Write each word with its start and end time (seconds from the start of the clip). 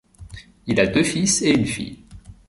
Il 0.65 0.79
a 0.79 0.87
deux 0.87 1.03
fils 1.03 1.43
et 1.43 1.51
une 1.51 1.67
fille. 1.67 1.99